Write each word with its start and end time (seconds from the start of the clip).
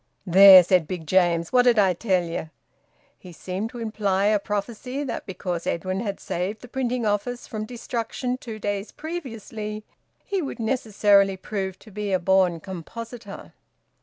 "There!" 0.25 0.63
said 0.63 0.87
Big 0.87 1.05
James. 1.05 1.53
"What 1.53 1.61
did 1.61 1.77
I 1.77 1.93
tell 1.93 2.23
ye?" 2.23 2.49
He 3.19 3.31
seemed 3.31 3.69
to 3.69 3.77
imply 3.77 4.25
a 4.25 4.39
prophecy 4.39 5.03
that, 5.03 5.27
because 5.27 5.67
Edwin 5.67 5.99
had 5.99 6.19
saved 6.19 6.61
the 6.63 6.67
printing 6.67 7.05
office 7.05 7.45
from 7.45 7.67
destruction 7.67 8.39
two 8.39 8.57
days 8.57 8.91
previously, 8.91 9.83
he 10.25 10.41
would 10.41 10.59
necessarily 10.59 11.37
prove 11.37 11.77
to 11.77 11.91
be 11.91 12.11
a 12.11 12.17
born 12.17 12.59
compositor. 12.61 13.53